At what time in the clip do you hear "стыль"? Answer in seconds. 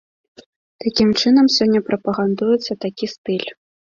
3.15-3.45